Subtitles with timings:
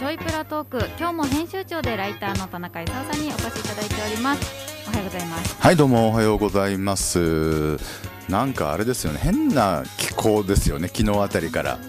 [0.00, 0.78] ちょいプラトーク。
[0.98, 4.86] 今日も編集長でライターの田中勲さんにお越しいただいております。
[4.88, 5.56] おはようございます。
[5.60, 7.76] はいどうもおはようございます。
[8.30, 11.76] なんかあれですよね変な気候ですよね昨日あたりから。
[11.76, 11.82] ね。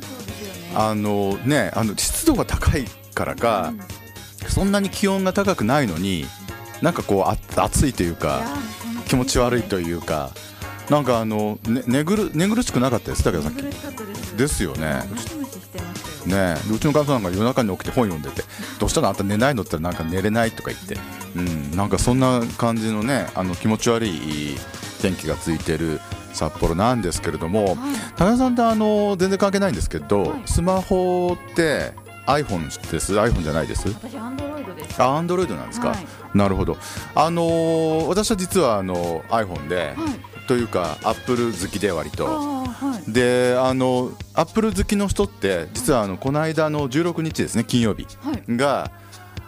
[0.76, 3.72] あのねあの湿度が高いからか、
[4.50, 6.26] そんなに気温が高くないのに
[6.82, 8.42] なんかこうあ暑いというか
[9.08, 10.32] 気持ち悪いというか
[10.90, 13.64] なんかあの、ね、寝ぐる寝苦しくなかったですだけどさっき
[14.36, 14.64] です。
[14.66, 15.00] よね
[16.26, 16.56] ね。
[16.68, 18.48] でうちの母さんが夜中に起きて本読んでて
[18.80, 19.10] 「どうしたの？
[19.10, 20.98] あんた寝ないの?」って言ったらなんか寝れないとか言って、
[21.36, 24.58] うん、なんかそんな感じのねあの気持ち悪い
[25.02, 26.00] 天気がついてる
[26.34, 27.78] 札幌なんですけれどもはい。
[28.16, 30.42] 高田さんってあの全然関係ないんですけど、はい。
[30.46, 31.94] スマホって
[32.28, 33.90] iPhone です？iPhone じゃないです？
[33.90, 35.02] 私アンドロイドです。
[35.02, 36.06] あアンドロイドなんですか、はい。
[36.36, 36.78] なるほど。
[37.16, 42.26] あのー私は実はあの iPhone で、はいというか Apple 好きで割と。
[42.26, 43.12] はい。
[43.12, 48.44] であのアップル好きの人って実はあのこの間の16日ですね金曜日はい。
[48.58, 48.92] が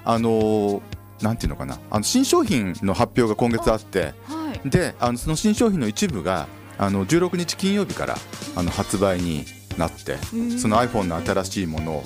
[0.05, 0.81] あの
[1.21, 4.69] なんていうのかなあの新商品の発表が今月あってはい。
[4.69, 8.17] であのその新商品の一部があの16日金曜日から
[8.55, 9.45] あの発売に
[9.77, 10.59] なってうん。
[10.59, 12.03] その iPhone の新しいもの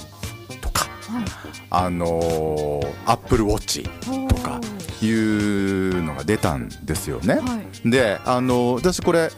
[0.61, 1.25] とかはい。
[1.69, 3.83] あの Apple Watch
[4.27, 4.59] とか
[5.01, 7.35] いうのが出たんですよね。
[7.35, 7.89] はい。
[7.89, 9.29] であの私これ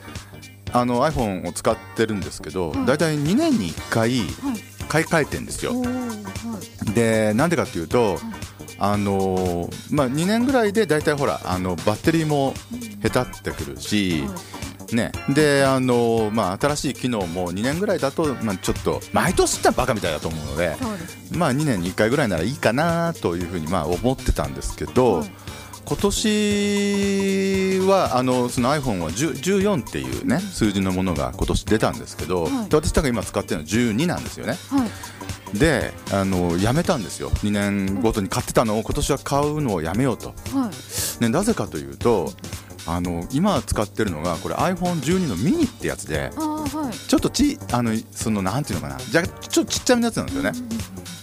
[0.71, 2.85] あの iPhone を使ってるんですけど、はい。
[2.85, 4.79] だいたい2年に1回はい。
[4.89, 5.73] 買い替えてんですよ。
[6.95, 8.17] でなんでかっていうと、
[8.79, 12.53] あのまあ、2年ぐらいでだいたいほらあのバッテリーも
[13.03, 14.23] 下手ってくるし、
[14.95, 20.75] ね、であの、まあ、新しい機能も2年ぐらいだと、まあ、ちょっと毎年ってバカみたいだと思うので、
[21.31, 25.31] まあ、2年に1回ぐらいならいいかなというふうにまあ思ってたんですけど、はい。
[25.85, 32.69] 今年はあのその iPhone は10 14っていうね数字のものが今年出たんですけど、はい。
[32.69, 34.53] で私が今使ってるのは12なんですよね。
[34.69, 34.89] はい。
[35.57, 37.31] であのやめたんですよ。
[37.31, 40.69] 2年ごとに買ってたのを今年は買うのをやめようと、は
[41.19, 41.23] い。
[41.23, 42.33] ね、なぜかというと
[42.91, 47.09] あの今使ってるのがこれ iPhone12 のミニってやつではい。
[47.09, 48.99] ちょっとちあのそのなんていうのかな。
[48.99, 50.51] じゃちょっとちっちゃめのやつなんですよね。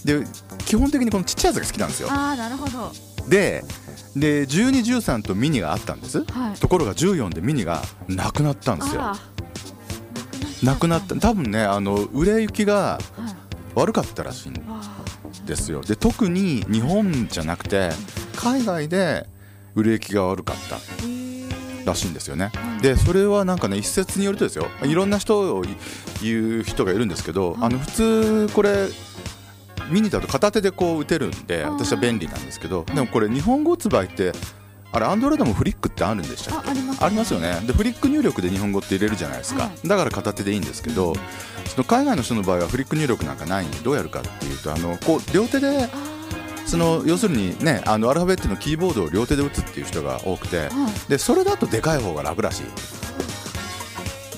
[0.05, 0.26] で
[0.65, 2.09] 基本的にこのちっちゃいやつが好きなんですよ。
[2.10, 2.93] ああなるほど。
[3.28, 3.65] で
[4.15, 6.60] で1213とミニがあったんです、はい。
[6.60, 9.03] ところが14でミニがなくなったんですよ。
[9.03, 9.16] あ
[10.62, 11.16] なくなった。
[11.16, 12.99] 多分ねあの売れ行きが
[13.75, 14.81] 悪かったらしいんあ
[15.44, 15.82] ですよ。
[15.82, 17.91] で特に日本じゃなくて
[18.37, 19.26] 海外で
[19.75, 20.78] 売れ行きが悪かった
[21.86, 22.50] らしいんですよね。
[22.54, 24.66] はいでそれはなんかね一説によるとですよ。
[24.84, 25.64] いろんな人を
[26.22, 28.88] 言う人がいるんですけど、はいあの普通これ
[29.91, 34.32] ミニだと片手でこう打てるんで私は便利なんですけどでもこれ日本語発売って
[34.91, 36.69] あれアンドロイドもフリックってあるんでしたっけ？
[36.69, 37.60] あありますありますよね。
[37.66, 41.14] でフリック入力で日本語って入れるじゃないですか、はだから片手でいいんですけど
[41.66, 45.88] その海外の人の場合はフリック入力なんかないんでどうやるかっていうとあのこう両手であ
[46.66, 50.69] その要するにねあのアルファベットのキーボードを両手で打つっていう人が多くて
[51.09, 52.62] でそれだとでかい方が楽らしい。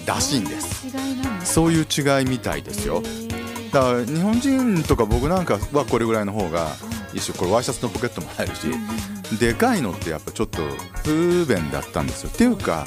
[0.06, 0.86] らしいんです。
[1.44, 3.02] そういう違いみたいですよ。
[3.72, 6.68] だから日本人とか僕なんかはこれぐらいの方が
[7.12, 8.68] 一緒これワイシャツのポケットも入るし
[9.38, 10.62] でかいのってやっぱちょっと
[11.04, 12.30] 不便だったんですよ。
[12.32, 12.86] っていうか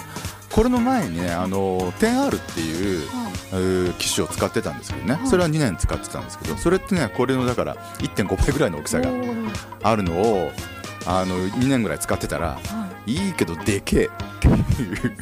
[0.52, 3.08] これの前にねあの 10R っていう
[3.98, 5.16] 機種を使ってたんですけどね。
[5.16, 5.28] はい。
[5.28, 9.10] それは2年使ってたんですけどそれってねこれのだから1.5倍ぐらいの大きさが
[9.84, 10.52] あるのを
[11.06, 13.14] あの2年ぐらい使ってたらはい。
[13.14, 14.06] いいけどでけえ。
[14.06, 14.48] って
[14.84, 15.18] いう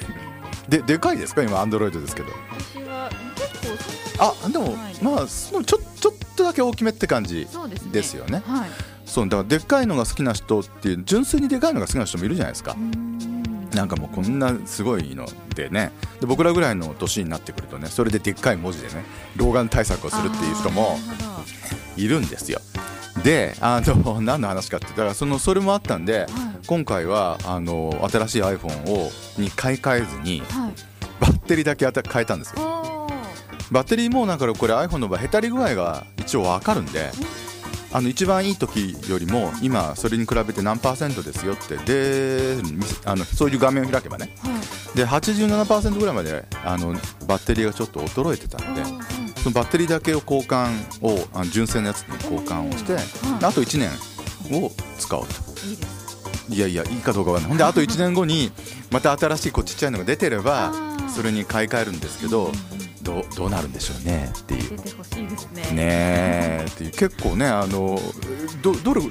[0.67, 1.41] ででかいですか？
[1.44, 2.29] 今アンドロイドですけど。
[2.73, 5.03] 私は結構あでもはい。
[5.03, 7.91] まあそのちょちょっとだけ大きめって感じそうですね。
[7.91, 8.44] ですよね。
[8.46, 8.69] はい。
[9.06, 12.75] そうだからでっかいのが好きな人っていう純粋にでかいのが好きな人もいるじゃないですか
[13.74, 15.91] なんかもうこんなすごいのでね。
[16.19, 19.03] で僕らぐらいの年になってくるとねそれででっかい文字でね
[19.35, 20.97] 老眼対策をするっていう人も
[21.96, 22.59] いるんですよ。
[23.24, 26.29] であの 何の話かってだからそのそれもあったんではい。
[26.68, 30.73] 今回はあの新しい iPhone をに買い替えずにどはい。
[31.20, 33.08] バッテリーだけあた変えたんですよ。
[33.72, 37.11] バッテリーもなんかこれ iPhone の場合へたり具合が一応わかるんで
[37.91, 41.78] あの一番いい時よりも今それに比べて何パーセントですよって。
[41.78, 42.58] で
[43.06, 44.36] あのそういう画面を開けばね。
[44.44, 44.50] は
[44.94, 44.97] い。
[44.97, 46.94] で87%ぐらいまであの
[47.28, 48.84] バッテリーがちょっと衰えてたんで
[49.38, 50.70] そのバッテリーだけを交換
[51.02, 53.03] をあの純正のやつに交換をしてはい。
[53.44, 53.90] あと1年
[54.64, 55.34] を使おうと。
[55.68, 56.00] いいです。
[56.50, 57.58] いやいやいいかどうかはない。
[57.58, 58.52] であと1年後に
[58.91, 60.72] また新しいこうちっちゃいのが出てれば
[61.16, 62.52] それに買い替えるんですけど
[63.01, 64.78] どうどうなるんでしょうねっていう。
[64.78, 65.61] 出てほしいですね。
[65.63, 66.91] ねえっていう。
[66.91, 67.99] 結構ねあの
[68.61, 69.01] どどれ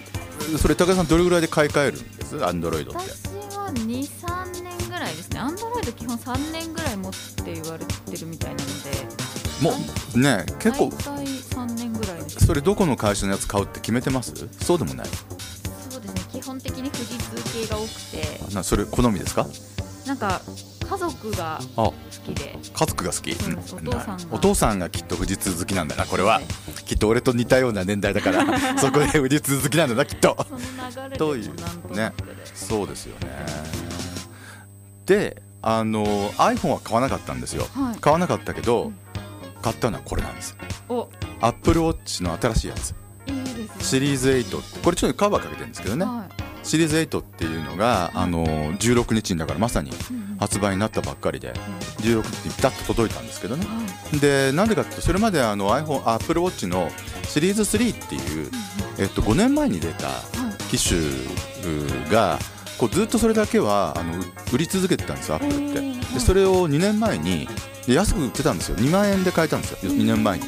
[0.58, 2.44] それ高田さんどれぐらいで買い替えるんです？
[2.44, 3.00] アンドロイドって。
[3.00, 5.40] 私は23年ぐらいですね。
[5.40, 9.29] アンドロイド基本3年ぐらい持って言われてるみたいなので。
[9.61, 9.73] も
[10.14, 10.91] うね結構。
[10.91, 12.46] 大体3年ぐらいです。
[12.46, 14.32] それどこの会社のやつ買うって決めてます？
[14.62, 15.06] そうでもない。
[15.91, 16.20] そうですね。
[16.32, 17.88] 基本的に富士通系が多く
[18.49, 18.55] て。
[18.55, 19.46] なそれ好みですか？
[20.06, 20.41] なんか
[20.88, 21.94] 家族があ好
[22.25, 22.56] きで。
[22.73, 23.35] 家族が好き？
[23.35, 23.88] そうん
[24.31, 24.88] お父さんが。
[24.88, 26.40] きっと富士通好きなんだなこれは。
[26.87, 28.58] きっと俺と似たような年代だから。
[28.81, 30.35] そこで富士通好きなんだなきっと。
[31.19, 33.44] というもなんとなくで、そうですよね。
[35.05, 37.67] であの iPhone は買わなかったんですよ。
[37.75, 38.00] はい。
[38.00, 38.93] 買わなかったけど
[39.61, 40.56] 買ったのはこれなんです
[40.88, 41.08] お。
[41.41, 42.91] Apple Watch の新しいやつ。
[42.93, 42.96] ね。
[43.81, 44.79] シリーズ8って。
[44.81, 46.06] これちょっとカバーかけてるんですけどね。
[46.06, 48.44] はいシリーズ8っていうのがあの
[48.75, 49.90] 16日にだからまさに
[50.38, 51.52] 発売になったばっかりで
[52.00, 53.64] 16日にピタッと届いたんですけどね。
[53.66, 53.72] は
[54.14, 56.90] いでなんでかっていうとそれまであの iPhone Apple Watch の
[57.25, 58.50] シリーズ3っていう、
[58.99, 60.76] えっと、5年前に出たはい。
[60.76, 60.99] 機種
[62.10, 62.38] が
[62.78, 64.14] こうずっとそれだけはあの
[64.52, 67.49] 売り続けてたんですよアップルってでそれを2年前に
[67.87, 68.76] で安く売ってたんですよ。
[68.76, 70.44] 2万円で買えたんですよ2年前に。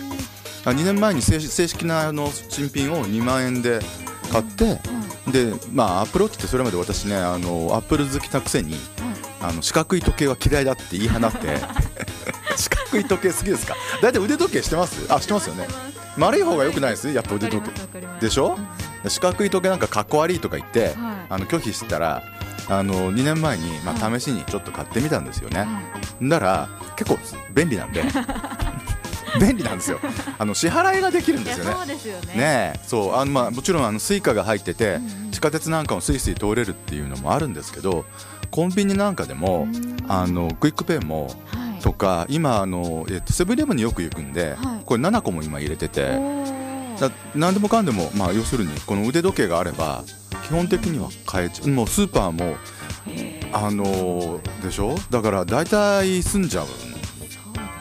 [0.64, 3.80] あ2年前に正正式なあの新品を2万円で
[4.30, 4.70] 買っては
[5.28, 8.80] いでまあアップルウォッチってそれまで私ねあのアップル好きなくせにはい
[9.42, 11.38] あの四角い時計は嫌いだって言い放って。
[12.56, 13.74] 四角い時計好きですか？
[14.02, 15.06] 大体腕時計してます？
[15.08, 15.66] あしてますよね。
[16.18, 17.10] 丸い方が良くないです？
[17.10, 17.70] やっぱ腕時計。
[18.00, 18.58] 計でしょ？
[19.08, 20.94] 四角い時計なんかかっこ悪いとか言ってはい。
[21.30, 22.22] あの拒否してたら
[22.68, 27.18] あの2年前に、まあ、は試しにちょっと買ってみたんですよね、はいなら結構
[27.54, 28.02] 便利なんで
[29.38, 30.00] 便利なんですよ。
[30.38, 31.72] あの支払いができるんですよね。
[31.72, 32.34] そうですよね。
[32.34, 32.80] ねえ。
[32.82, 34.98] そうあの、まあ、もちろんあの Suica が入ってて
[35.30, 38.04] 地下鉄なんかもスイスイ通れるっていうのもあるんですけど
[38.50, 39.96] コンビニなんかでもうん。
[40.08, 41.82] あの QUICPay もはい。
[41.82, 44.84] とか今あの、えっと、セブンイレブンによく行くんで、はい。
[44.84, 47.00] これ nanacoも今入れてておー。
[47.00, 50.04] だ何でもかんでも、まあ、要するにこの腕時計があれば
[50.46, 51.68] 基本的には買えちゃう。
[51.68, 52.56] もうスーパーも
[53.52, 54.94] あのでしょ？
[55.10, 56.68] だから大体済んじゃうん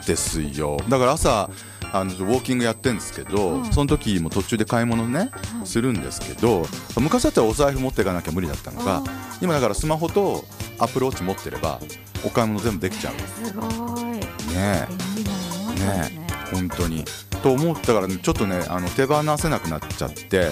[0.06, 0.78] ですよ。
[0.88, 1.50] だから朝
[1.92, 5.24] あのウォーキングやってるんですけど、はいその時も途中で買い物ねは
[5.64, 6.64] いするんですけど
[6.98, 9.02] 昔だったらお財布持っていかなきゃ無理だったのがあ
[9.40, 10.44] 今だからスマホと
[10.78, 11.80] アップルウォッチ持ってれば
[12.24, 13.14] お買い物全部できちゃう。
[13.14, 14.12] ーすごい。
[14.12, 14.20] ね
[14.54, 16.20] え。
[16.20, 17.04] ね本当に。
[17.42, 20.50] と思ったからねちょっとねあの手放せなくなっちゃってはい。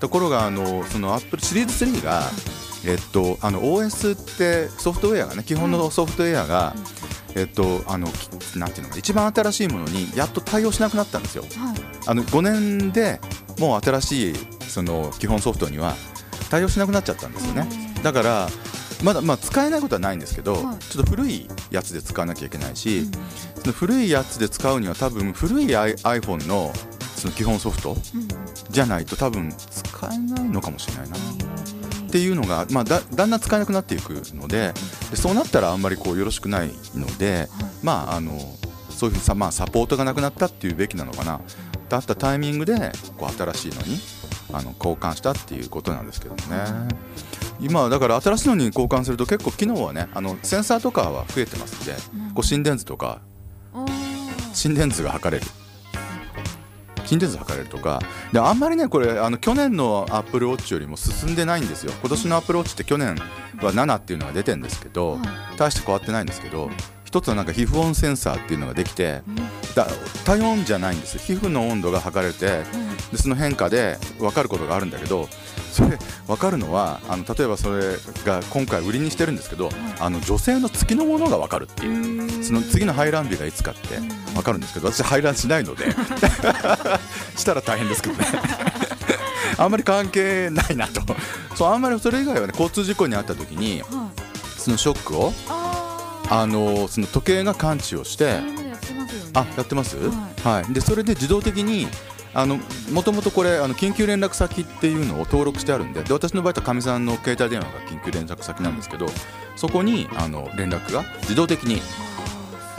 [0.00, 2.22] ところがあのそのアップルシリーズ3が
[2.84, 6.74] えっとあの OS ってソフトウェアがね基本のソフトウェアが
[7.36, 11.42] えっとあのきなんていうのかな一番新しいものにやっと対応しなくなったんですよ。
[11.42, 11.76] はい。
[12.06, 13.20] あの5年で
[13.58, 14.34] もう新しい
[14.68, 15.94] その基本ソフトには
[16.50, 17.68] 対応しなくなっちゃったんですよね。
[17.96, 18.02] うん。
[18.02, 18.48] だから
[19.02, 20.78] まだまあ使えないことはないんですけど、はい。
[20.78, 23.10] ちょっと古いやつで使わなきゃいけないし、うん
[23.60, 26.70] その古いやつで使うには多分古い iPhone の
[27.16, 28.28] その基本ソフトうん。
[28.70, 31.16] じゃないと多分使えないのかもしれないな
[32.14, 34.72] っていうのが、まあ、だだんだん使えなくなっていくので
[35.10, 37.48] でそうなったらあんまりこうよろしくないので、
[37.82, 38.38] まああの
[38.88, 41.40] そういうさ、まあ、サポートがなくなったっていうべきなのかな。
[41.88, 43.98] だったタイミングでこう新しいのに
[44.52, 46.94] あの交換したっていうことなんですけどもね。
[47.58, 52.34] 今はだから新しいのに交換すると結構機能はねあのセンサーとかは増えてますんでうん。
[52.34, 53.22] こう心電図とか
[54.52, 55.50] 心電図が測れる
[57.04, 58.00] 心電図測れるとか。
[58.32, 61.92] であんまりねこれあの去年のアップルウォッチよりも進んでないんですよ。
[62.00, 63.16] 今年のアップルウォッチって去年
[63.60, 65.56] は7っていうのが出てるんですけど、はい。
[65.56, 66.70] 大して変わってないんですけど
[67.14, 69.36] 一つはなんか皮膚温センサーっていうのができてうん。
[69.76, 69.86] だ
[70.24, 72.64] 体温じゃないんです皮膚の温度が測れて
[73.12, 75.28] でその変化で分かることがあるんだけど
[75.70, 77.94] それ分かるのはあの例えばそれ
[78.24, 82.44] が今回売りにしてるんですけど、あの女性の月のものが分かるっていう。
[82.44, 83.98] その次の排卵日がいつかって
[84.34, 85.86] 分かるんですけど私排卵しないので
[87.36, 88.26] したら大変ですけどね。
[89.58, 91.00] あんまり関係ないなと。
[91.56, 94.24] そうあんまりそれ以外はね交通事故に遭った時にはい。
[94.64, 95.30] そのショックを
[96.30, 98.40] あのその時計が感知をして
[99.34, 101.86] あやってますははい、でそれで自動的に
[102.34, 102.58] あの
[102.92, 109.06] もともとこれあの緊急連絡先っていうのを登録してあるんでで私の場合はかみさんの携帯電話が緊急連絡先なんですけど
[109.56, 111.80] そこにあの連絡が自動的に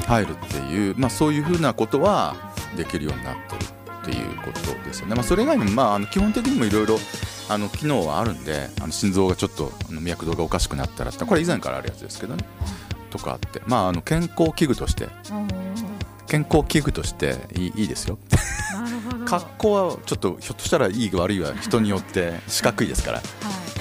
[0.08, 2.36] 入るっていう、まあ、そういうふうなことは
[2.76, 3.64] できるようになってる
[4.02, 6.98] っていうことですよね、まあ、それ以外にも、まあ、あの基本的にもいろいろ
[7.50, 12.44] あの機能はあるんであの心臓がちょっとあの脈動がおかしくなったらこれ以前からあるやつですけどね
[13.18, 15.08] とかあって、まあ、あの健康器具として
[16.28, 18.18] 健康器具としていいいいですよ。
[19.26, 23.26] 格好はちょっとひょっとしたらいい悪いは人によって四角いですから、はい。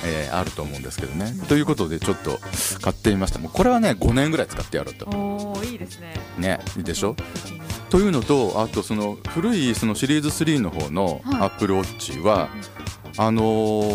[0.06, 1.32] えーあると思うんですけどね。
[1.48, 2.38] ということでちょっと
[2.80, 3.38] 買ってみました。
[3.38, 5.06] もうこれはね5年ぐらい使ってやろうと。
[5.06, 6.14] おーいいですね。
[6.38, 7.16] ねいいでしょ？
[7.34, 7.60] 一気に。
[7.90, 11.40] というのとあとその古いそのシリーズ3の方のはい。
[11.42, 12.48] アップルウォッチは、
[13.16, 13.42] あの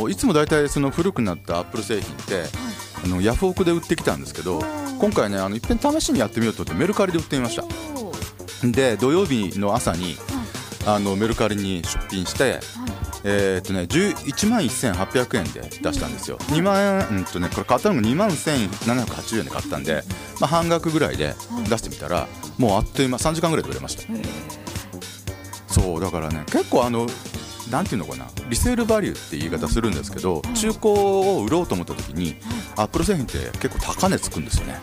[0.08, 2.44] ーいつも大体その古くなったアップル製品って
[3.04, 4.62] あのヤフオクで売ってきたんですけど
[5.00, 7.64] 今回ねあのいっぺん試しにやってみようと思ってメルカリで売ってみました。
[8.68, 10.18] で土曜日の朝に
[10.86, 12.60] あのメルカリに出品して、
[13.24, 20.04] えーっとね、1万1800円で出したんですよ、2万円、うんとね、これ買ったのが2万1780円で買ったんで、
[20.42, 21.36] まあ、半額ぐらいで
[21.70, 22.28] 出してみたら、
[22.58, 24.04] もうあっという間、3時間ぐらいで売れました。
[25.68, 27.08] そうだからね結構あの
[27.70, 28.28] なんていうのかな？
[28.50, 32.36] リセールバリューって言い方するんですけど、中古を売ろうと思った時に、
[32.76, 34.80] アップル製品って結構高値つくんですよね。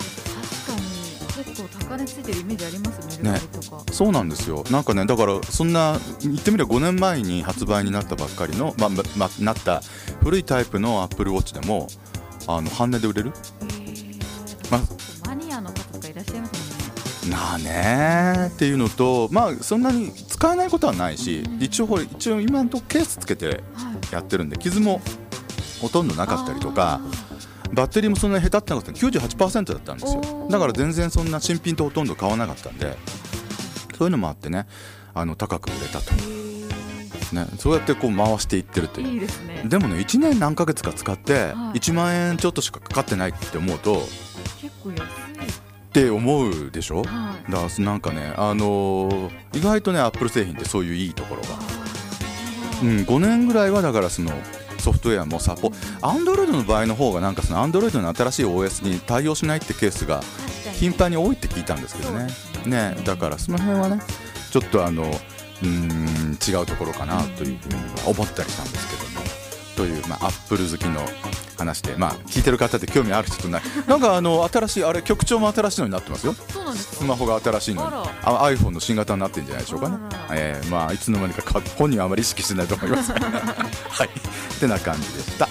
[0.67, 1.45] 確かに。
[1.45, 4.65] 結構高値ついてるイメージありますメルカリとか、そうなんですよ。
[4.71, 9.83] なんかねだからそんな言ってみれば5年前に発売になったばっかりの、まあままなった
[10.23, 11.89] 古いタイプのアップルウォッチでも
[12.47, 13.33] あの半値で売れる？
[14.71, 14.85] まマ
[17.31, 23.59] なあねーっていうのとまあそんなに使えないことはないし一応一応今のとこケースつけてはい
[24.13, 25.01] やってるんで傷も
[25.81, 27.01] ほとんどなかったりとか
[27.73, 29.07] バッテリーもそんなに下手ってなかった。
[29.07, 30.49] 98%だったんですよ。
[30.51, 32.97] だから全然そんな新品とほとんど買わなかったんで
[33.99, 34.67] そういうのもあってね
[35.15, 36.13] あの高く売れたと、
[37.35, 39.21] ね、そうやってこう回していってるという。
[39.21, 39.63] ね。
[39.65, 41.79] でもね1年何ヶ月か使ってはい。
[41.79, 44.03] 1万円ちょっとしかかかってないって思うと
[44.61, 45.36] 結構安い
[46.01, 47.03] って思うでしょ？
[47.03, 51.49] だかはいらなんかねあのー意外とねアップル製品ってそういういいところが。
[52.83, 54.31] うん、5年ぐらいはだからその
[54.79, 55.73] ソフトウェアもサポ
[56.03, 60.21] アンドロイドの場合の方がなんかそのアンドロイドの新しい OS に対応しないってケースが
[60.75, 62.27] 頻繁に多いって聞いたんですけどね。
[62.67, 62.95] ね。
[63.07, 64.03] だからその辺はね
[64.51, 67.75] ちょっとあのうーん違うところかなというふうに
[68.05, 69.05] は思ったりしたんですけど。
[69.05, 69.06] も
[69.77, 71.01] という、まあ、アップル好きの
[71.59, 73.63] 話で、まあ、聞いてる方で興味ある人とない。
[73.87, 76.35] なんかあの新しいあれ局長も新しいのになってますよ。
[76.75, 77.89] スマホが新しいのに。
[78.25, 79.99] あ iPhone の新型になってるんじゃないでしょうかね。
[80.33, 83.13] えーまあいつの間にかか本人はあまり意識してないと思います。
[83.13, 83.19] は
[84.05, 84.09] い。
[84.57, 85.46] ってな感じでした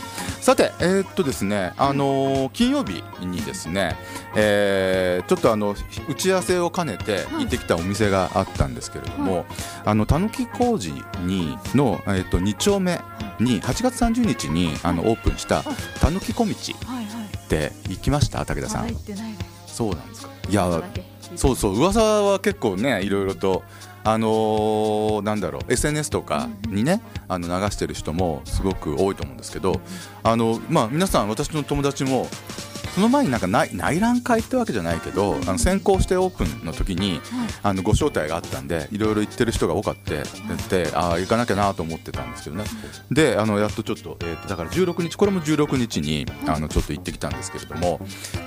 [0.45, 3.95] さてえーっとですねあのー金曜日にですね、
[4.35, 5.75] えーちょっとあの
[6.07, 9.47] 打ち合わせを兼ねて行ってきたお店があったんですけれども、
[9.85, 13.01] あのたぬき工事にの、えーっと2丁目
[13.39, 15.63] に8月30日にあのオープンした
[15.99, 18.89] たぬき小道って行きました武田さん。
[19.65, 20.33] そうなんですか。
[20.47, 20.83] いや
[21.35, 23.63] そうそう噂は結構ねいろいろと
[24.05, 29.81] あのーなんだろう SNS とかにねあの流してる人もすごく多いと思うんですけど
[30.23, 32.27] あのまあ皆さん私の友達も
[32.95, 37.19] その前になんか内内覧会ってわけじゃないけどあの先行してオープンの時に
[37.61, 40.23] あのご招待があったんでいろいろ行ってる人が多かって
[40.69, 42.63] でああ行かなきゃなと思ってたんですけどね。
[43.11, 47.99] であのやっとちょっと,、えーとだから16日これも16日にあのちょっと行ってきたんですけれども。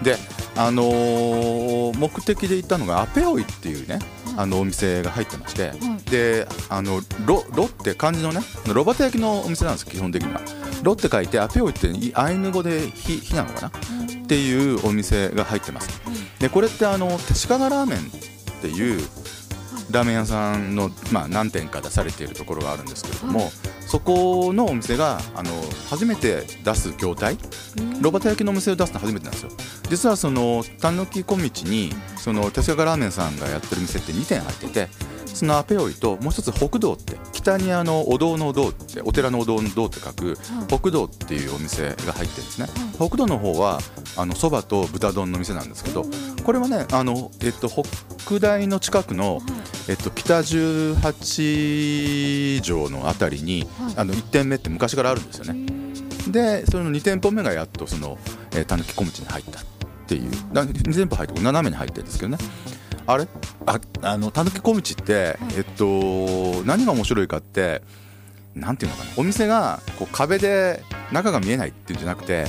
[0.03, 0.17] で
[0.57, 3.99] あのー目的で行ったのがアペオイっていうね
[4.37, 5.73] あのお店が入ってまして。
[6.11, 10.41] であのロロって漢字のねロバタ焼きのお店なんです基本的には。
[10.83, 13.73] ロって書いてアペオイっていアイヌ語で火火なのかな？
[14.29, 15.89] っていうお店が入ってます。
[16.39, 18.03] でこれってあの手鹿ラーメンっ
[18.61, 19.01] ていう
[19.91, 23.51] ラーメン屋さんの、まあ、何店か出されているところがあるんですけれども、
[23.87, 25.51] そこのお店があの
[25.89, 27.39] 初めて出す業態
[28.03, 29.51] ロバタ焼きのお店を出すの初めてなんですよ。
[29.89, 34.89] 実はそのたぬき小道にその手塚ラーメンさんがやってる店って2店入ってて
[35.39, 42.67] そのアペオイともう一つ北道って北にあのお堂のお堂ってお寺のお堂の堂って書く北道っていうお店が入ってるんですね。
[42.97, 43.79] 北道の方は
[44.17, 46.05] あのそばと豚丼の店なんですけど
[46.43, 47.85] これはねあの、えっと、北
[48.41, 49.41] 大の近くの、
[49.89, 55.67] えっと、北18条のあたりに、あの1店目って昔からあるんですよね。
[56.33, 58.19] でその2店舗目がやっとその
[58.53, 59.65] えーたぬき小道に入ったっ
[60.09, 60.33] ていう。
[60.53, 62.39] だ2店舗入って斜めに入ってるんですけどね
[63.09, 63.27] あれ？
[63.65, 67.81] ああのたぬき小道って、えっと何が面白いかって
[68.55, 69.11] なんていうのかな。
[69.17, 72.45] お店がこう壁で中が見えないっていうんじゃなくて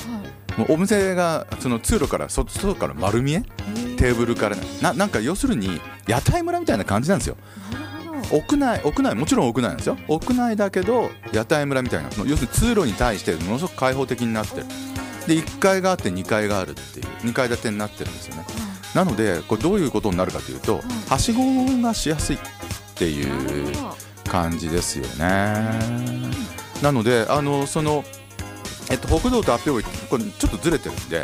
[0.57, 3.41] もうお店がその通路からそ外から丸見え？
[3.95, 4.57] テーブルから。
[4.81, 7.37] ななんか要するに屋台村みたいな感じなんですよ。
[8.31, 9.97] 屋内屋内もちろん屋内なんですよ。
[10.09, 12.09] 屋内だけど屋台村みたいな。
[12.25, 14.65] 要するに通路に対してものすごく開放的になってる。
[15.25, 17.05] で1階があって2階があるっていう。
[17.27, 18.45] 2階建てになってるんですよね
[18.93, 21.43] なのでこれどういうことになるかというとはしご
[21.81, 22.39] がしやすいっ
[22.95, 23.73] ていう
[24.27, 25.69] 感じですよね。
[26.81, 28.03] なのであのその
[28.91, 31.23] えっと、北道とアペオイこれちょっとずれてるんで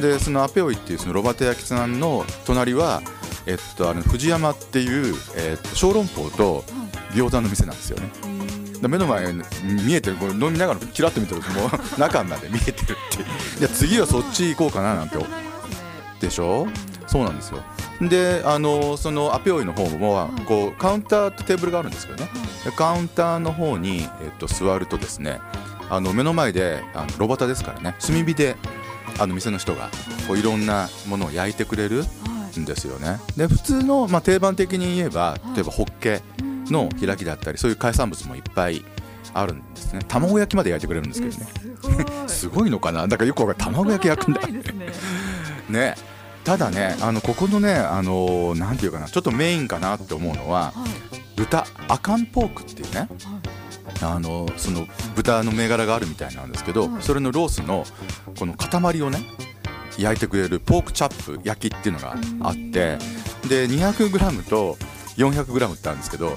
[0.00, 3.02] でそのアペオイっていうそのロバテ焼きさんの隣は、
[3.46, 6.62] えっと、あの藤山っていう、えっと、小籠包と
[7.12, 8.12] 餃子の店なんですよね。
[8.80, 9.42] で目の前に
[9.84, 13.58] 見えてるこれ飲みながらキラッと見てるともう 中まで見えてるっていう。
[13.58, 15.18] いや次はそっち行こうかななんて
[16.20, 16.68] でしょ？
[17.10, 17.58] そうなんですよ。
[18.00, 22.30] であのそのアペオイの方もこうカウンターとテーブルがあるんですけどね。
[22.64, 25.40] でカウンターの方に、えっと、座るとですね
[25.88, 27.96] あの目の前であのロバタですからね。
[27.98, 28.54] 炭火で
[29.18, 29.90] あの店の人が
[30.28, 32.04] こういろんなものを焼いてくれる
[32.56, 33.18] んですよね。
[33.36, 36.22] で普通の、まあ、定番的に言えば例えばホッケ
[36.66, 38.84] の開きだったりそういう海産物もいっぱい
[39.34, 40.00] あるんですね。
[40.06, 42.28] 卵焼きまで焼いてくれるんですけどね。
[42.28, 42.70] すごい。
[42.70, 43.08] のかな。
[43.08, 43.58] だからよくわかる。
[43.58, 44.40] 卵焼き焼くんだ。
[45.68, 45.96] ね
[46.44, 50.72] ただねあのここのねあのなんていうかなちょっとメインかなって思うのは、
[51.36, 53.08] 豚アカンポークっていうね、
[54.02, 57.84] あのその豚の銘柄があるみたいなんですけど、それのロースの
[58.38, 59.18] この塊をね
[59.98, 62.98] 焼いてくれるポークチャップ焼きっていうのがあって
[63.48, 64.76] で 200g と
[65.16, 66.30] 400g ってあるんですけど、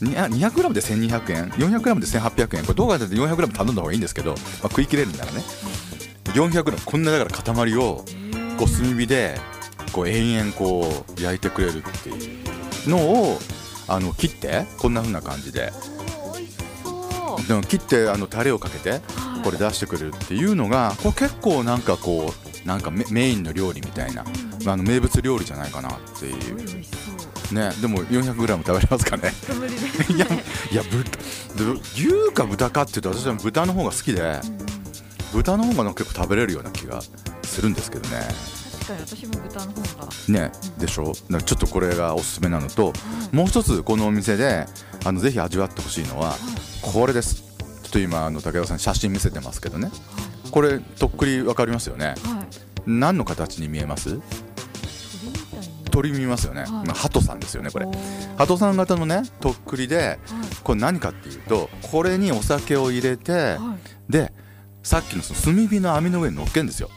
[0.00, 2.62] 200g で1200円？400g で1800円？
[2.62, 4.38] これどうかって 400g 頼んだ方がいいんですけど、まあ、
[4.68, 5.42] 食い切れるんならね。
[6.34, 8.04] 400g こんなだから塊を
[8.58, 9.36] こう炭火で
[9.92, 12.42] こう延々こう焼いてくれるってい
[12.86, 13.38] うのを
[13.86, 15.72] あの切ってこんな風な感じで。
[17.46, 19.00] でも切ってあのタレをかけて
[19.44, 22.32] これ出してくれるっていうのがこれ結構なんかこ
[22.64, 24.24] うなんかメインの料理みたいな、
[24.66, 26.82] あの名物料理じゃないかなっていう。
[27.54, 29.32] ねでも 400g 食べれますかね。
[30.14, 30.26] いや
[30.70, 34.40] いや豚牛か豚かっていうと私は豚の方が好きで、
[35.32, 37.00] 豚の方が結構食べれるような気が
[37.58, 38.20] するんですけどね。
[38.78, 40.08] 確かに私も豚の方が。
[40.28, 41.12] ね、でしょ？
[41.12, 42.92] ちょっとこれがおすすめなのと、
[43.32, 44.66] もう一つこのお店で
[45.04, 46.36] あのぜひ味わってほしいのは、
[46.82, 47.42] これです。
[47.82, 49.90] ちょっと今あの武田さん写真見せてますけどね、
[50.52, 52.14] これとっくり分かりますよね、
[52.86, 54.20] 何の形に見えます？
[55.90, 57.88] 鳥見ますよね、まあ、鳩さんですよねこれ。
[58.36, 60.20] 鳩さん型のねとっくりで、
[60.62, 63.56] これ何かっていうとこれにお酒を入れて、
[64.08, 64.32] で
[64.84, 66.88] さっきのその炭火の網の上に乗っけるんですよ、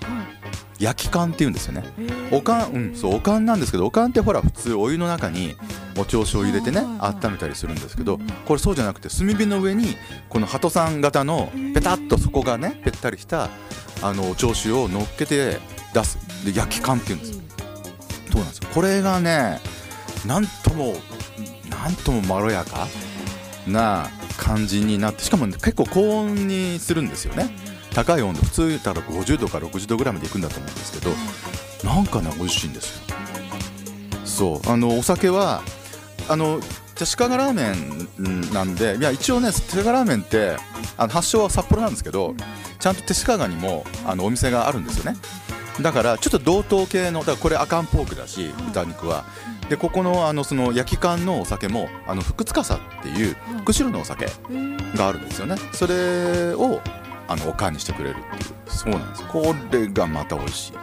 [0.81, 1.83] 焼き缶っていうんですよね。
[2.31, 5.55] おかん、うん、そうおかんなんですけどおかんってほら普通お湯の中に
[5.97, 9.95] お調子を入れてね温めたりするんですけどこれそうじゃなくて炭火の上に
[10.29, 13.49] この鳩さん型のペタッと底がねぺったりした
[14.01, 15.59] あのお調子を乗っけて
[15.93, 17.41] 出すで焼き缶っていうんです。
[18.31, 19.59] そうなんですよこれがね
[20.25, 20.95] なんとも
[21.69, 22.87] なんともまろやか
[23.67, 27.49] な感じになってしかも結構高温にするんですよね
[27.93, 31.11] 高い温度普通だったら50度から60度ぐらいまでいくんだと思うんですけど
[31.83, 33.15] なんかね美味しいんですよ。
[34.23, 34.69] そう。
[34.69, 35.61] あのお酒は
[36.29, 36.59] あの
[36.95, 37.73] 手鹿がラーメ
[38.19, 40.55] ンなんでいや一応ね手鹿ラーメンって
[40.97, 42.35] あの発祥は札幌なんですけど
[42.79, 45.17] ちゃんと手鹿にもあのお店があるんですよね。
[45.81, 49.25] だからちょっと同等系のだからこれアカンポークだし豚肉は。
[49.69, 54.27] でここのあのその焼き缶のお酒もあの福塚さっていう釧路のお酒
[54.95, 55.55] があるんですよね。
[55.71, 56.81] それを
[57.31, 58.53] あのおかんにしてくれるっていう。
[58.67, 60.75] そうなんですこれがまた美味しい。
[60.75, 60.77] っ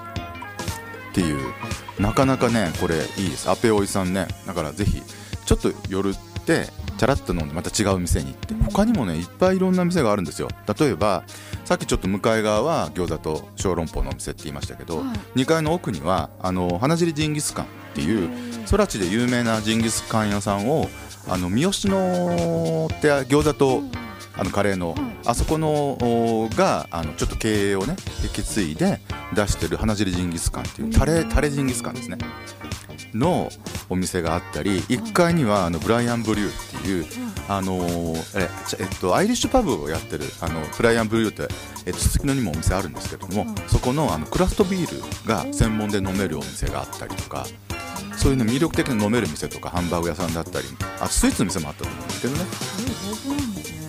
[1.12, 1.52] ていう。
[1.98, 3.50] なかなかねこれいいです。
[3.50, 4.26] アペオイさんね。
[4.46, 5.02] だからぜひ
[5.44, 6.14] ちょっと夜っ
[6.46, 8.54] てチャラッと飲んでまた違う店に行って。
[8.72, 10.48] 他にもねいっぱいいろんな店があるんですよ。
[10.78, 11.24] 例えば
[11.64, 18.30] さっきちょっと向かい側は餃子と小籠包のお店って言いましたけど、はい、2階の奥にはあの花尻ジンギスカンっていう
[18.70, 20.88] 空知で有名なジンギスカン屋さんを
[21.28, 24.07] あの三好のって餃子と
[24.38, 24.94] あのカレーの、
[25.26, 29.00] あそこのがあのちょっと経営をね引き継いで
[29.34, 32.18] 出してる花尻ジンギスカンっていうタレタレジンギスカンですね。
[33.14, 33.48] の
[33.88, 37.06] お店があったり1階にはあのブライアン・ブリューっていう、
[37.48, 37.78] あの
[38.36, 38.48] え
[38.78, 41.54] えっと、アイリッシュパブをやってるあのブライアン・ブリューって、
[41.86, 47.46] えっと、すすきのにもお店あるんですけども、そこのあのクラフトビールが専門で飲めるお店があったりとか
[48.16, 50.66] そういうの魅力的に飲める店とかハンバーグ屋さんだったり
[51.00, 53.37] あスイーツの店もあったと思うんですけどね。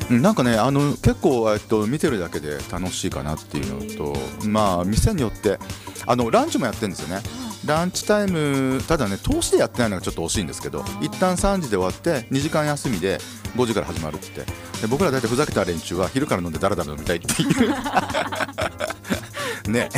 [0.10, 5.60] なんかねあの結構、えっと、見てるだけで楽しいかなっていうのとまあ店によって
[6.08, 7.22] あのランチもやってるんですよね。
[7.66, 13.20] ランチタイムただね投資でやってないのがちょっと惜しいんですけど一旦3時で終わって2時間休みで
[13.58, 14.46] 5時から始まるって。
[14.82, 17.70] で僕ら大体ふざけた連中は昼から飲んでだらだら飲みたいっていう。
[19.70, 19.90] ね。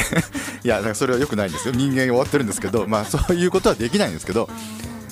[0.63, 1.73] いやだからそれはよくないんですよ。
[1.73, 4.49] 人間終わってるんですけどまあそういうことはできないんですけど。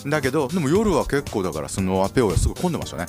[0.05, 3.05] だけどでも夜は結構だからそのアペオがすごい混んでましたね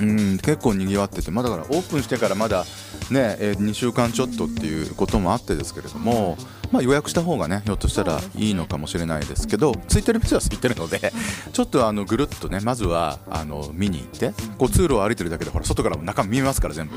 [0.00, 2.64] うん結構にぎわってて、まあ、だからオープンしてからまだ
[3.10, 6.36] ね、えー、2週間ちょっとっていうこともあってですけれども、
[6.72, 11.12] まあ、予約した方がねひょっとしたらいいのかもしれないですけどついてる店は空いてるので
[11.52, 16.94] ちょっとあのぐるっとねまずはあの見に行ってこう通路を歩いてるだけでほら外からも中見えますから全部。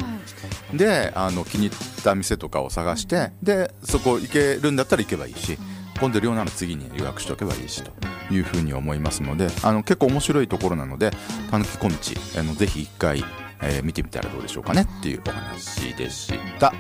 [0.74, 5.58] であの気に入った店とかを探してでそこ行けるんだったら行けばいいし。
[5.98, 7.92] 混んでるようなら次に予約しておけばいいしと
[8.34, 11.12] いうふうに思いますのであの結構面白いところなので
[11.50, 11.96] たぬき小道
[12.40, 13.24] あのぜひ一回、
[13.62, 16.74] えー、見てみたらどうでしょうかねっていうお話でした。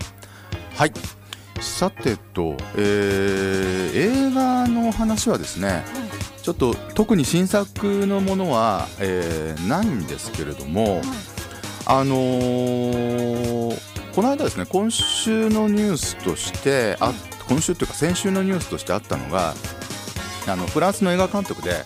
[0.75, 0.91] はい。
[1.61, 5.83] さてと、えー、映画の話はですね
[6.43, 11.01] ちょっと特に新作のものは、えー、ないんですけれども、
[11.85, 13.79] あのー、
[14.13, 17.13] この間ですね今週のニュースとしてあっ
[17.47, 19.53] 今週というか先週のニュースとしてあったのが
[20.47, 21.83] あのフランスの映画監督で、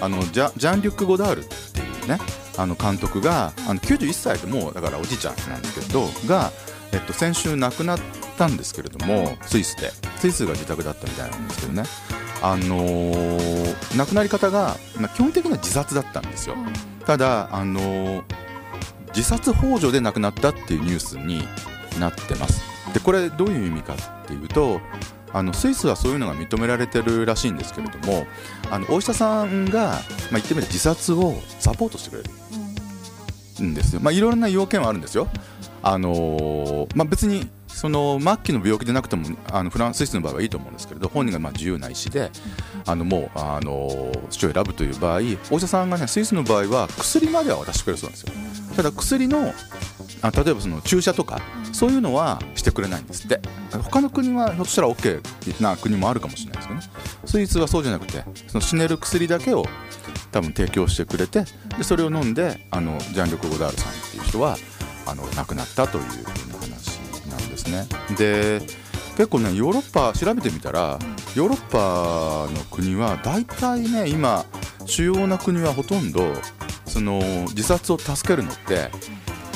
[0.00, 2.18] あのジャジャン・リュック・ゴダールっていうね
[2.58, 6.50] あの監督があの91歳でもうだからおじいちゃんなんですけどが、
[6.92, 7.98] えっと、先週亡くなっ
[8.36, 9.90] たんですけれどもスイスで。
[10.18, 11.82] スイスが自宅だったみたいなんですけどね。
[12.42, 16.56] あのー亡くなり方が、まあ、基本的には自殺だったんですよ。
[17.06, 18.22] ただ、あのー
[19.14, 21.46] 自殺幇助で亡くなったっていうニュースに
[22.00, 22.62] なってます。
[22.92, 23.94] でこれどういう意味か
[24.24, 24.80] っていうと
[25.32, 28.26] あのスイスはそういうのが認められてるらしいんですけれども
[28.70, 30.00] あのお医者さんが、まあ、
[30.32, 35.28] 言ってみれば自殺をサポートしてくれるんですよ、まあ、いろんな要件はあるんですよ。
[35.82, 42.30] あのーまあ、別にその末期の病気でなくてもあのフランスイスの場合はいいと思うんですけれど本人がまあ自由な意思で
[42.86, 48.76] あのもうあの死を選ぶという場合お医者さんがねスイスの場合は薬までは渡してくれるそうなんですよ。
[48.76, 49.52] ただ薬の
[50.24, 53.40] あ例えばその注射とかそういうのはしてくれないんですって。
[53.82, 55.20] 他の国はひょっとしたら OK
[55.60, 56.86] な国もあるかもしれないですけどね。
[57.26, 59.66] スイスはそうじゃなくてその死ねる薬だけを
[60.32, 61.44] 多分提供してくれて
[61.76, 64.56] でそれを飲んであのジャン・リョク・ゴダールさんっていう人は
[65.06, 67.86] あの亡くなったというふうな話なんですね。
[68.16, 68.62] で
[69.16, 70.98] 結構ねヨーロッパ調べてみたら
[71.34, 74.44] ヨーロッパの国は大体ね今
[74.86, 76.32] 主要な国はほとんど
[76.86, 78.90] その自殺を助けるのって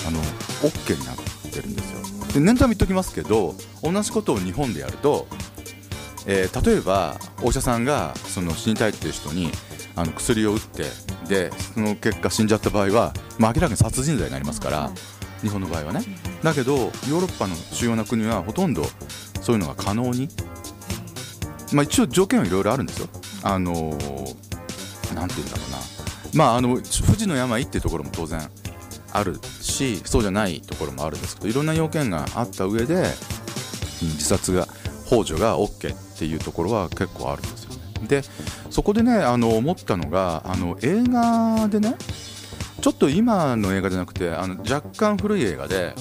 [0.09, 0.21] あの
[0.63, 1.17] OK になっ
[1.53, 2.33] てるんですよ。
[2.33, 5.27] で念のため言っときますけど同じことを日本でやると、
[6.27, 9.51] えー例えばお医者さんがその死にたいっていう人に
[9.97, 10.85] あの薬を打って
[11.29, 14.91] でその結果死んじゃった場合は、まあ、明らかに殺人罪になりますから
[15.43, 16.03] 日本の場合はね。
[16.43, 18.85] だけどヨーロッパの主要な国はほとんど
[19.41, 20.29] そういうのが可能に、
[21.73, 23.09] まあ、一応条件はいろいろあるんですよ。
[23.43, 24.49] あのー
[25.15, 25.79] なんて言うんだろうな。
[26.35, 26.83] まああの不
[27.17, 28.41] 治の病っていうところも当然
[29.13, 33.03] あるしそうじゃないところもあるんですけどいろんな要件があった上でうん
[34.09, 34.67] 自殺が
[35.07, 37.79] 幇助が OK っていうところは結構あるんですよね。
[38.09, 38.23] で
[38.71, 41.97] そこでねあの思ったのがあの映画でね
[42.81, 45.95] ちょっと今の映画じゃなくてあの若干古い映画で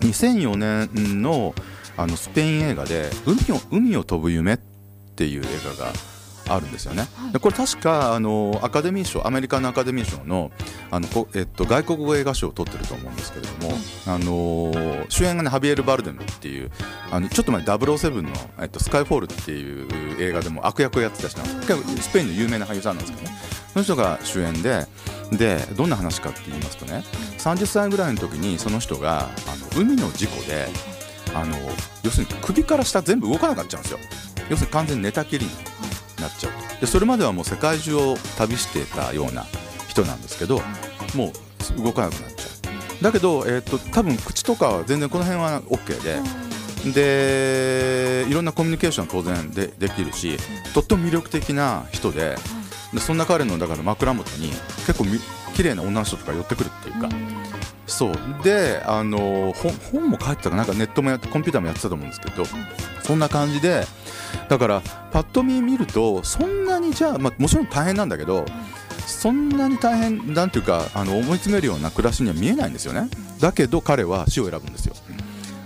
[0.00, 0.56] 2004
[0.88, 1.54] 年の
[1.96, 4.58] あのスペイン映画で海を「海を飛ぶ夢」っ
[5.16, 5.46] ていう映
[5.78, 5.92] 画が
[6.48, 7.06] あるんですよね。
[7.32, 10.50] でこれ確かあのアカデミー賞アメリカのアカデミー賞の
[10.90, 16.70] あのこ、えっと、外国語映画賞を取ってると思うんですけれども、あの主演がねハビエル・バルデムっていう
[17.10, 18.30] あのちょっと前に007の、
[18.60, 19.88] えっと「スカイフォール」っていう
[20.20, 23.36] 映画でも悪役をやってた人スペインの有名な俳優さんなんですけどね。
[23.72, 24.86] その人が主演で
[25.32, 27.04] でどんな話かって言いますとね
[27.38, 30.68] 30歳ぐらいの時にその人があの海の事故で
[31.34, 31.56] あの
[32.02, 33.98] 要するに首から下全部動かなくなっちゃうんですよ。
[34.48, 35.50] 要するに完全に寝たきりに
[36.26, 36.80] なっちゃう。
[36.80, 39.44] でそれまではもう世界中を旅してたような
[39.88, 40.60] 人なんですけど
[41.14, 41.32] も
[41.78, 43.02] う動かなくなっちゃう。
[43.02, 46.20] だけど、えー、と多分口とかは全然この辺は OK で
[46.92, 50.36] でいろんなコミュニケーションは当然でできるし
[50.72, 52.36] とっても魅力的な人で
[52.92, 54.50] でそんな彼のだから枕元に
[54.86, 55.18] 結構み
[55.54, 57.08] 綺麗な女の人とか寄ってくるっていうか。
[57.86, 58.14] そう。
[58.42, 62.44] であの本本も書いてたかなんかネットもやってコンピューターもやってたと思うんですけど
[63.02, 63.86] そんな感じで
[64.48, 64.80] だから
[65.12, 68.44] パッと見見るとそんなにじゃあ、まあ、もちろん大変なんだけど
[69.06, 73.08] そんなに大変なんていうかあの思い詰めるような暮らしには見えないんですよね。
[73.40, 74.94] だけど彼は死を選ぶんですよ。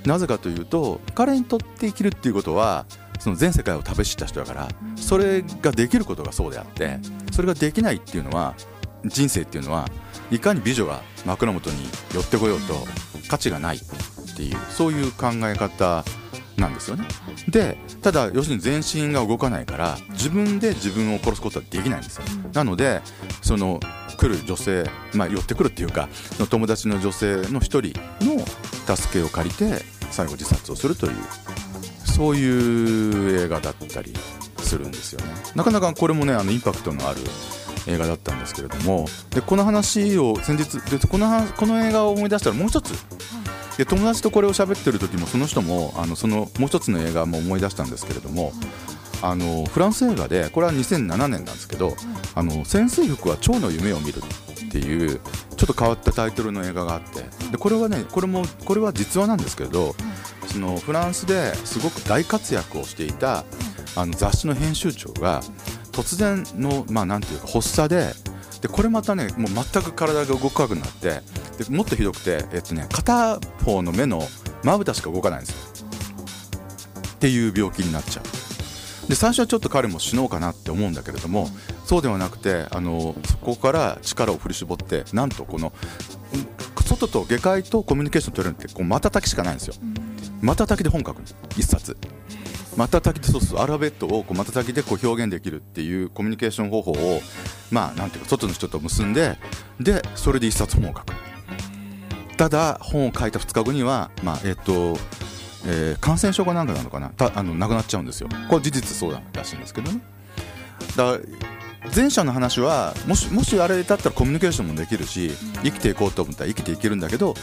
[0.04, 2.86] なぜかというと彼にとって生きるっていうことは
[3.18, 6.98] その全世界を食べ知った人だからそれができることがそうであって
[7.32, 8.54] それができないっていうのは
[9.04, 9.88] 人生っていうのは
[10.30, 11.76] いかに美女が枕元に
[12.14, 12.74] 寄ってこようと
[13.28, 13.80] 価値がないっ
[14.36, 16.04] ていうそういう考え方
[16.60, 17.04] なんですよね。
[17.48, 22.22] でただ要するに全身が動かないから自分で自分を殺すことはできないんですよ。
[22.52, 23.00] なので
[23.42, 23.80] その
[24.16, 28.44] 来る女性、まあ、寄ってくるっていうかの友達の女性の一人の
[28.96, 31.14] 助けを借りて最後自殺をするという
[32.04, 34.12] そういう映画だったり
[34.58, 35.32] するんですよね。
[35.54, 37.20] なかなかこれもねあのインパクトのある
[37.86, 39.06] 映画だったんですけれども。
[39.30, 42.92] でこの話を先日でこのこの映画を思い出したらもう一つ
[43.78, 48.52] で友達とこれを喋ってる時もその人もあのそのもう一つの映画も思い出したんですけれども、
[49.22, 51.94] あのフランス映画でこれは2007年なんですけど
[52.34, 54.22] 「あの潜水服は蝶の夢を見る」
[54.66, 55.20] っていう
[55.56, 59.94] ちょっと変わったタイトルの映画があってでこれはねこれもこれは実話なんですけれど
[60.46, 63.44] そのフランスですごく大活躍をしていた
[63.96, 65.42] あの雑誌の編集長が
[65.92, 68.12] 突然の、まあ、ていうか発作で
[68.60, 71.20] でこれまたねもう全く体が動かなくなって
[71.64, 74.22] でもっとひどくて、えっとね、片方の目の
[74.64, 75.86] まぶたしか動かないんですよ。
[77.10, 79.08] っていう病気になっちゃう。
[79.08, 81.48] で最初はちょっと彼も死のうかなって思うんだけれども
[81.84, 85.72] そうではなくてあのそこから力を振り絞ってなんとこの
[86.32, 86.46] うん
[86.84, 89.74] 外と下界とコミュニケーション取れるってこう瞬きしかないんですよ。
[90.42, 91.24] 瞬きで本書くの
[91.56, 91.96] 一冊。
[92.76, 97.20] 瞬きでそうそうアルファベットをこう瞬きでこう表現できるっていうコミュニケーション方法を
[97.70, 99.36] まあなんていうか外の人と結んで
[99.78, 101.29] でそれで一冊本を書く
[102.40, 104.96] ただ本を書いた2日後にはまあえっ、と
[105.66, 107.10] えー感染症かなんかなのかな？
[107.10, 108.30] たあの亡くなっちゃうんですよ。
[108.48, 110.00] これ事実そうだらしいんですけどね。
[110.96, 111.20] だから
[111.94, 117.34] 前者の話はもしもしあれだったらコミュニケーションもできるし生きていこうと思ったら生きていけるんだけど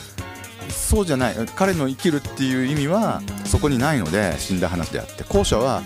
[0.67, 5.23] そうじゃない彼の生きるっていう意味はそこにないので死んだ話であって。
[5.23, 5.83] 後者は、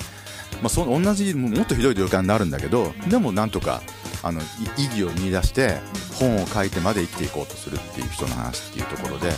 [0.62, 3.82] まあ、その同じもっとひどい状況になるんだけどでもなんとか
[4.24, 4.44] あのい
[4.78, 5.80] 意義を見出して
[6.20, 9.32] 本を書いてまで生きていこうとするっていう人の話っていうところで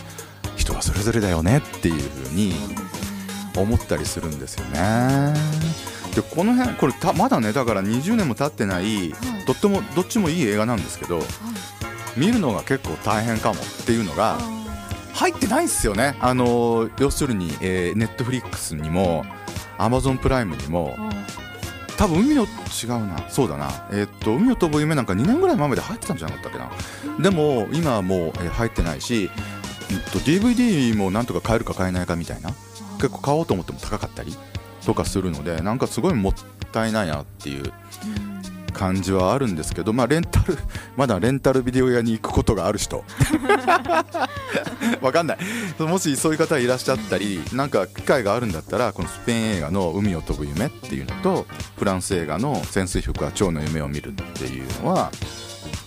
[0.56, 2.54] 人はそれぞれだよねっていうふうに
[3.58, 5.34] 思ったりするんですよね。
[6.16, 9.46] でこの辺これたまだねだから20年も経ってないはい。
[9.46, 11.20] とってもどっちもいい映画なんですけど
[12.16, 14.38] 見るのが結構大変かもっていうのが
[15.14, 16.18] 入ってないんですよね。
[16.20, 19.26] あの要するに、えー、ネットフリックスにも
[19.78, 20.96] アマゾンプライムにも
[21.98, 22.48] 多分海の違う
[23.08, 23.30] な。
[23.30, 23.70] そうだな。
[23.92, 26.72] えーっと海を飛ぶ夢なんか2年ぐらい前まで入ってたんじゃなかったっけな。
[27.22, 29.30] でも今はもう、えー入ってないし、
[29.92, 32.52] うんと DVD もなんとか買えるか買えないかみたいな。
[32.98, 34.36] 結構買おうと思っても高かったり
[34.86, 36.34] とかするのでなんかすごいもっ
[36.72, 37.74] たいないなっていう
[38.74, 40.58] 感じはあるんですけど、まあ、レンタル
[40.96, 43.04] まだレンタルビデオ屋に行くことがある人
[45.02, 45.38] わかんない。
[45.80, 51.46] もしそういう方いらっしゃったりなんか機会があるんだったらこのスペイン映画の「海を飛ぶ夢」っていうのと
[51.78, 55.12] フランス映画の「潜水服は蝶の夢を見る」っていうのは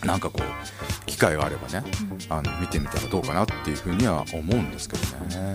[0.05, 1.85] なんかこう機会があればね
[2.29, 5.53] あの見てみたらどうかなっていうふうには思うんですけどね。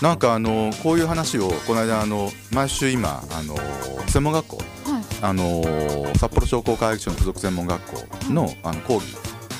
[0.00, 3.56] なんかあのこういう話をこの間あの毎週今あの
[4.08, 4.62] 専門学校は
[5.00, 5.04] い。
[5.22, 8.94] あのー札幌商工会議所の附属専門学校のあの講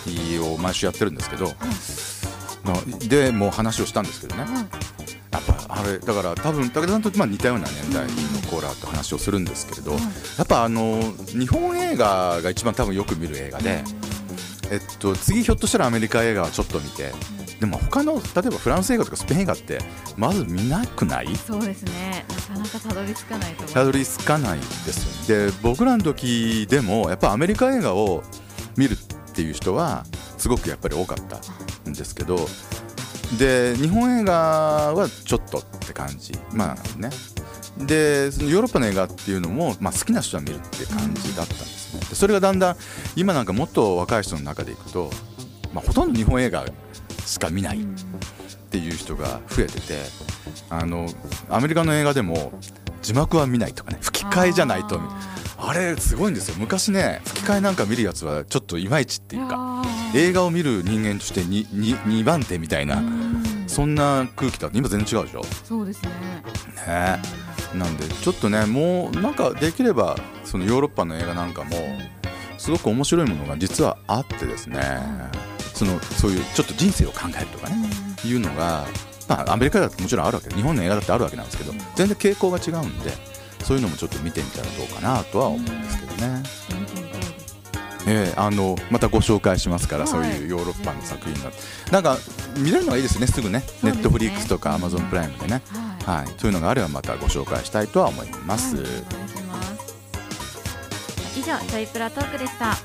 [0.07, 1.53] 義を毎週やってるんですけど、な
[3.09, 4.43] でもう話をしたんですけどね。
[4.43, 4.51] はい
[5.35, 8.11] やっぱあれだから多分武田さんとまあ似たような年代の
[8.49, 10.01] コーラと話をするんですけれど、はい
[10.39, 13.83] やっぱあのー日本映画が一番多分よく見る映画で、
[14.71, 17.11] えっと、次ひょっとしたらアメリカ映画はちょっと見て
[17.59, 19.81] でも他の例えばフランス映画とかスペイン映画って
[20.17, 21.35] まず見なくない？
[21.35, 22.25] そうですね。
[22.29, 25.47] なかなかたどり着かないとたどり着かないですよね。
[25.49, 28.23] で僕らの時でもやっぱアメリカ映画を
[28.77, 28.97] 見るっ
[29.35, 30.05] ていう人は
[30.39, 31.39] すごくやっぱり多かった
[31.91, 32.39] んですけど
[33.39, 34.33] で日本映画
[34.95, 36.33] はちょっとって感じ。
[36.53, 37.11] まあね。
[37.79, 42.01] でそのヨーロッパの映画っていうのも、まあ、好きな人は見るって感じだったんですね。
[42.09, 42.77] でそれがだんだん
[43.17, 45.11] 今なんかもっと若い人の中でいくと、
[45.73, 46.65] まあ、ほとんど日本映画
[47.27, 47.87] しか見ないっ
[48.71, 50.03] ていう人が増えてて
[50.71, 51.09] あの
[51.49, 52.53] アメリカの映画でも
[53.03, 55.01] 字幕は見ないとかね吹き替えじゃないと
[55.57, 56.57] あれすごいんですよ。
[56.59, 59.83] 昔ね吹き替えなんか見るやつはちょっといまいちっていうか
[60.15, 61.69] 映画を見る人間として 2,
[62.03, 63.03] 2番手みたいな
[63.67, 65.43] そんな空気だって今全然違うでしょ？
[65.65, 66.11] そうですね。
[66.87, 67.23] ね。
[67.75, 71.71] なんでちょっとねもうなんかできればそのヨーロッパの映画なんかも
[72.59, 74.81] すごく面白いものが実はあってですね。
[75.75, 77.89] そのそういうちょっと人生を考えるとかね。
[78.25, 78.87] いうのが、
[79.29, 80.49] まあ、アメリカだってもちろんあるわけ。
[80.49, 83.11] で日本の映画だってあるわけなんですけど全然傾向が違うんで
[83.65, 86.43] そういうのもちょっと見てみたらどうかなとは思うんですけどね。
[88.07, 90.11] ええあのまたご紹介しますから、はい。
[90.11, 91.51] そういうヨーロッパの作品が
[91.91, 92.19] なんか
[92.59, 93.65] 見れるのがいいですねすぐね。
[93.83, 95.63] ネットフリックスとかアマゾンプライムでね、
[96.05, 96.17] はい。
[96.19, 98.77] はい、そういうのがあればまたご紹介したいとは思います。
[98.77, 98.85] はい。
[98.85, 99.05] ます。
[101.41, 102.77] 以上ちょいプラトークでした